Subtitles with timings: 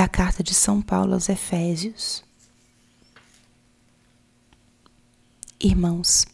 [0.00, 2.24] da carta de São Paulo aos Efésios.
[5.62, 6.24] Irmãos,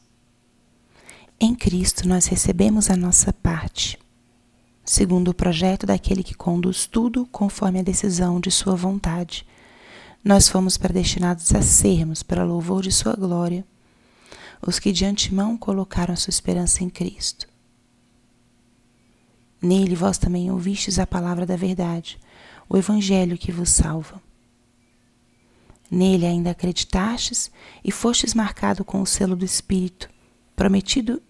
[1.40, 3.98] em Cristo nós recebemos a nossa parte,
[4.84, 9.44] segundo o projeto daquele que conduz tudo conforme a decisão de Sua vontade.
[10.22, 13.66] Nós fomos predestinados a sermos, para louvor de Sua glória,
[14.64, 17.48] os que de antemão colocaram a sua esperança em Cristo.
[19.60, 22.16] Nele vós também ouvistes a palavra da verdade,
[22.68, 24.22] o Evangelho que vos salva.
[25.90, 27.50] Nele ainda acreditastes
[27.84, 30.10] e fostes marcado com o selo do Espírito,
[30.54, 31.22] prometido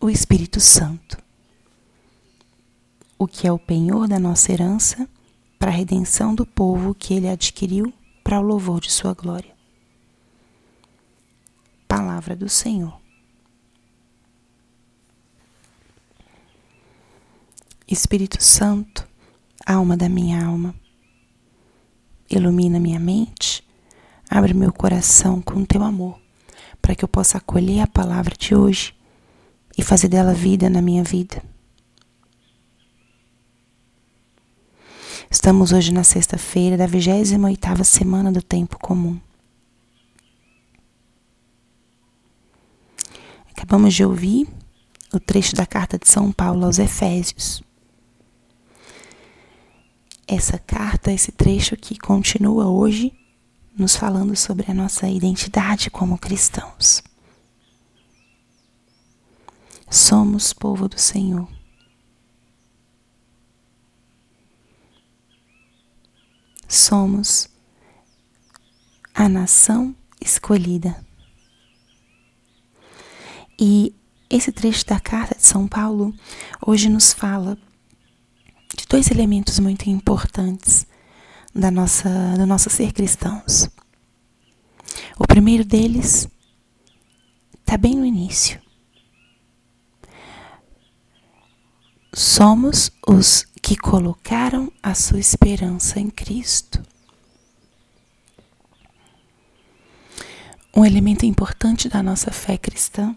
[0.00, 1.18] o Espírito Santo,
[3.18, 5.08] o que é o penhor da nossa herança
[5.58, 7.92] para a redenção do povo que ele adquiriu
[8.24, 9.54] para o louvor de sua glória.
[11.86, 13.00] Palavra do Senhor.
[17.86, 19.06] Espírito Santo,
[19.66, 20.74] alma da minha alma,
[22.30, 23.62] ilumina minha mente
[24.34, 26.18] Abre meu coração com teu amor,
[26.80, 28.96] para que eu possa acolher a palavra de hoje
[29.76, 31.44] e fazer dela vida na minha vida.
[35.30, 39.20] Estamos hoje na sexta-feira da 28ª semana do tempo comum.
[43.54, 44.48] Acabamos de ouvir
[45.12, 47.62] o trecho da carta de São Paulo aos Efésios.
[50.26, 53.12] Essa carta, esse trecho que continua hoje
[53.76, 57.02] nos falando sobre a nossa identidade como cristãos.
[59.90, 61.48] Somos povo do Senhor.
[66.68, 67.48] Somos
[69.14, 71.04] a nação escolhida.
[73.58, 73.94] E
[74.30, 76.14] esse trecho da carta de São Paulo
[76.66, 77.58] hoje nos fala
[78.92, 80.86] dois elementos muito importantes
[81.54, 83.66] da nossa, do nosso ser cristãos.
[85.18, 86.28] O primeiro deles
[87.58, 88.60] está bem no início.
[92.12, 96.82] Somos os que colocaram a sua esperança em Cristo.
[100.76, 103.16] Um elemento importante da nossa fé cristã,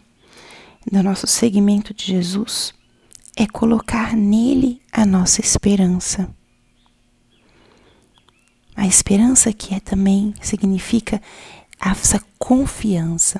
[0.90, 2.74] do nosso seguimento de Jesus,
[3.36, 6.34] é colocar nele a nossa esperança.
[8.76, 11.22] A esperança que é também significa
[11.80, 13.40] essa confiança.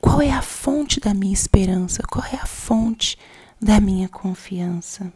[0.00, 2.02] Qual é a fonte da minha esperança?
[2.02, 3.18] Qual é a fonte
[3.60, 5.12] da minha confiança?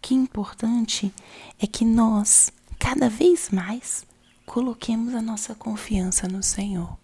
[0.00, 1.12] Que importante
[1.58, 4.04] é que nós, cada vez mais,
[4.46, 6.96] coloquemos a nossa confiança no Senhor.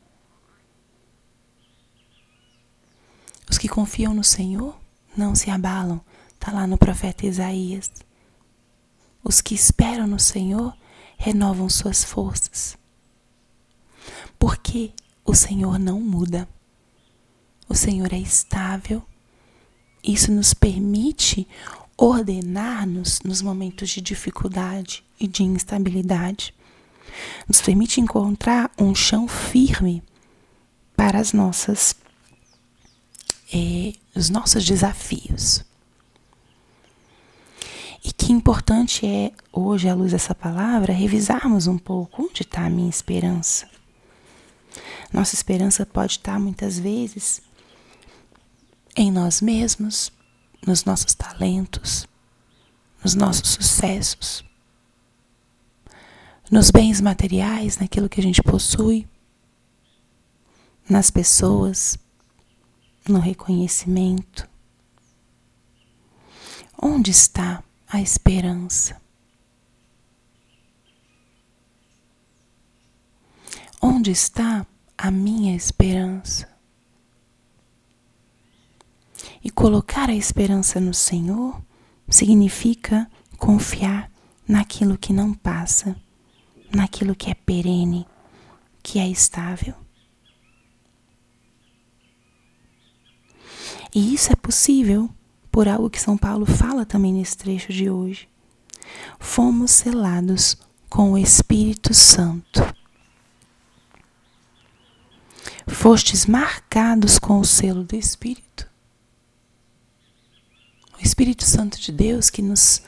[3.48, 4.79] Os que confiam no Senhor
[5.16, 6.00] não se abalam.
[6.34, 7.90] Está lá no profeta Isaías.
[9.22, 10.74] Os que esperam no Senhor
[11.18, 12.78] renovam suas forças.
[14.38, 14.92] Porque
[15.24, 16.48] o Senhor não muda.
[17.68, 19.02] O Senhor é estável.
[20.02, 21.46] Isso nos permite
[21.96, 26.54] ordenar-nos nos momentos de dificuldade e de instabilidade.
[27.46, 30.02] Nos permite encontrar um chão firme
[30.96, 31.94] para as nossas,
[33.52, 35.64] eh, os nossos desafios.
[38.02, 42.70] E que importante é, hoje, à luz dessa palavra, revisarmos um pouco onde está a
[42.70, 43.68] minha esperança.
[45.12, 47.42] Nossa esperança pode estar, muitas vezes,
[48.96, 50.12] em nós mesmos,
[50.66, 52.06] nos nossos talentos,
[53.02, 54.44] nos nossos sucessos,
[56.50, 59.06] nos bens materiais, naquilo que a gente possui,
[60.88, 61.98] nas pessoas,
[63.10, 64.48] no reconhecimento.
[66.80, 69.00] Onde está a esperança.
[73.82, 74.66] Onde está
[74.96, 76.48] a minha esperança?
[79.42, 81.60] E colocar a esperança no Senhor
[82.08, 84.10] significa confiar
[84.46, 85.96] naquilo que não passa,
[86.74, 88.06] naquilo que é perene,
[88.82, 89.74] que é estável.
[93.94, 95.10] E isso é possível
[95.50, 98.28] por algo que São Paulo fala também nesse trecho de hoje.
[99.18, 100.56] Fomos selados
[100.88, 102.60] com o Espírito Santo.
[105.66, 108.68] Fostes marcados com o selo do Espírito.
[110.98, 112.82] O Espírito Santo de Deus que nos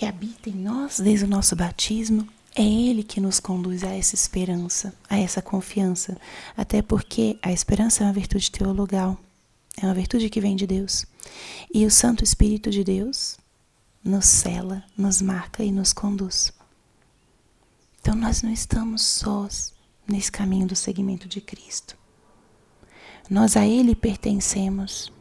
[0.00, 4.14] que habita em nós desde o nosso batismo, é Ele que nos conduz a essa
[4.14, 6.16] esperança, a essa confiança.
[6.56, 9.18] Até porque a esperança é uma virtude teologal.
[9.76, 11.06] É uma virtude que vem de Deus.
[11.72, 13.38] E o Santo Espírito de Deus
[14.02, 16.52] nos cela, nos marca e nos conduz.
[18.00, 19.72] Então nós não estamos sós
[20.08, 21.96] nesse caminho do seguimento de Cristo.
[23.28, 25.12] Nós a Ele pertencemos.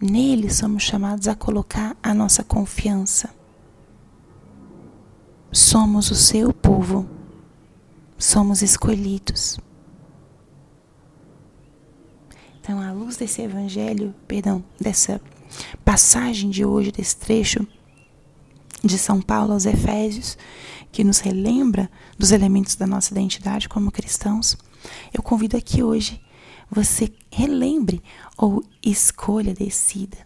[0.00, 3.32] Nele somos chamados a colocar a nossa confiança.
[5.52, 7.08] Somos o seu povo.
[8.18, 9.58] Somos escolhidos.
[12.72, 15.20] Então, à luz desse evangelho, perdão, dessa
[15.84, 17.68] passagem de hoje, desse trecho
[18.82, 20.38] de São Paulo aos Efésios,
[20.90, 24.56] que nos relembra dos elementos da nossa identidade como cristãos,
[25.12, 26.18] eu convido aqui hoje
[26.70, 28.02] você relembre
[28.38, 30.16] ou escolha, decida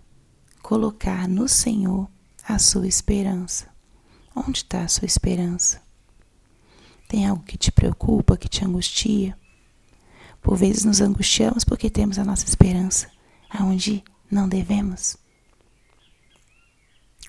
[0.62, 2.08] colocar no Senhor
[2.46, 3.66] a sua esperança.
[4.36, 5.82] Onde está a sua esperança?
[7.08, 9.36] Tem algo que te preocupa, que te angustia?
[10.46, 13.10] Por vezes nos angustiamos porque temos a nossa esperança
[13.50, 15.16] aonde não devemos.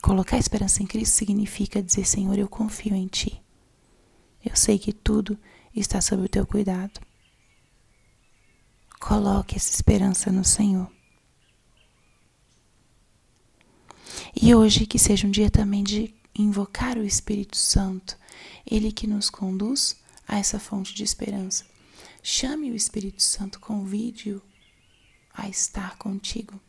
[0.03, 3.41] Colocar a esperança em Cristo significa dizer: Senhor, eu confio em Ti.
[4.45, 5.35] Eu sei que tudo
[5.75, 7.01] está sob o Teu cuidado.
[8.99, 10.87] Coloque essa esperança no Senhor.
[14.39, 18.15] E hoje que seja um dia também de invocar o Espírito Santo,
[18.63, 19.97] ele que nos conduz
[20.27, 21.65] a essa fonte de esperança.
[22.21, 24.41] Chame o Espírito Santo, convide-o
[25.33, 26.59] a estar contigo,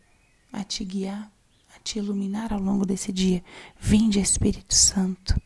[0.53, 1.33] a te guiar,
[1.75, 3.43] a te iluminar ao longo desse dia.
[3.81, 5.41] Vinde, Espírito Santo.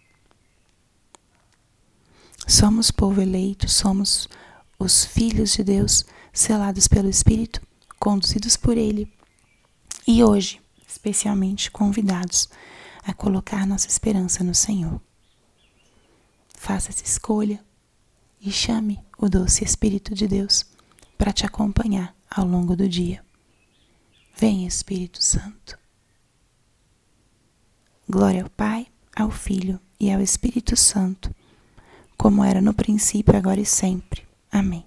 [2.47, 4.29] Somos povo eleito, somos
[4.79, 7.61] os filhos de Deus selados pelo Espírito,
[7.99, 9.13] conduzidos por Ele,
[10.07, 12.49] e hoje, especialmente, convidados
[13.05, 15.01] a colocar nossa esperança no Senhor.
[16.57, 17.65] Faça essa escolha
[18.41, 20.67] e chame o doce Espírito de Deus
[21.17, 23.25] para te acompanhar ao longo do dia.
[24.37, 25.79] Vem, Espírito Santo.
[28.09, 31.33] Glória ao Pai, ao Filho e ao Espírito Santo,
[32.19, 34.27] como era no princípio, agora e sempre.
[34.51, 34.85] Amém.